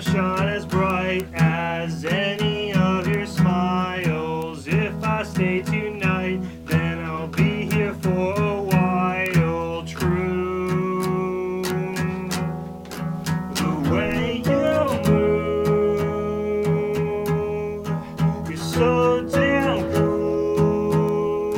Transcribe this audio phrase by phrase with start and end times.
[0.00, 4.68] don't as bright as any of your smiles.
[4.68, 9.84] If I stay tonight, then I'll be here for a while.
[9.86, 11.62] True.
[13.54, 17.88] The way you move,
[18.48, 21.52] you're so damn cool.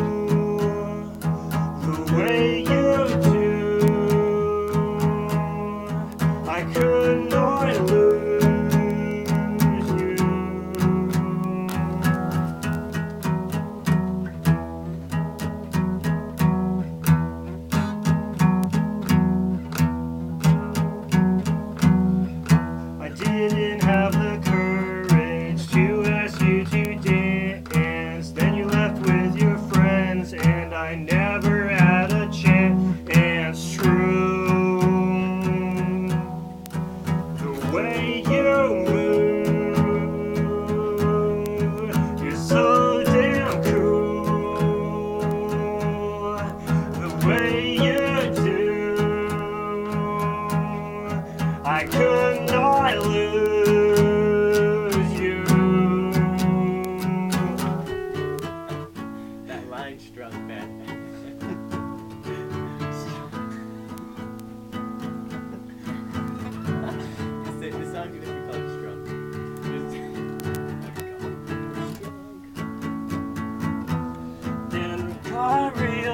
[1.83, 2.80] The way you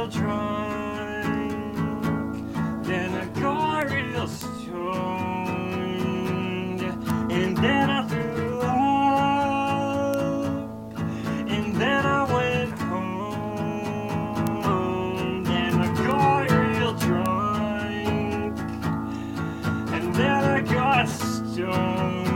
[0.07, 1.53] real drunk.
[2.85, 4.61] Then I got real stoned.
[7.33, 9.49] And then I threw up.
[11.49, 13.85] And then I went home.
[15.45, 18.59] Then I got real drunk.
[19.93, 22.36] And then I got stoned.